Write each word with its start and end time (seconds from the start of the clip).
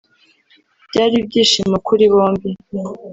Byari 0.89 1.15
ibyishimo 1.21 1.75
kuri 1.87 2.03
bombi 2.13 2.49